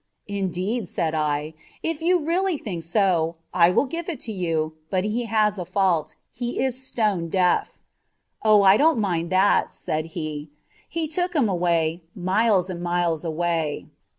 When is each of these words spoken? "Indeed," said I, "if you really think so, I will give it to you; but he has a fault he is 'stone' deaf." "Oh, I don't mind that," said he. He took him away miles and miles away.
"Indeed," 0.25 0.87
said 0.89 1.13
I, 1.13 1.53
"if 1.83 2.01
you 2.01 2.17
really 2.17 2.57
think 2.57 2.81
so, 2.81 3.35
I 3.53 3.69
will 3.69 3.85
give 3.85 4.09
it 4.09 4.19
to 4.21 4.31
you; 4.31 4.75
but 4.89 5.03
he 5.03 5.25
has 5.25 5.59
a 5.59 5.63
fault 5.63 6.15
he 6.31 6.59
is 6.59 6.83
'stone' 6.83 7.29
deaf." 7.29 7.77
"Oh, 8.41 8.63
I 8.63 8.77
don't 8.77 8.97
mind 8.97 9.29
that," 9.29 9.71
said 9.71 10.05
he. 10.17 10.49
He 10.89 11.07
took 11.07 11.35
him 11.35 11.47
away 11.47 12.01
miles 12.15 12.67
and 12.67 12.81
miles 12.81 13.23
away. 13.23 13.89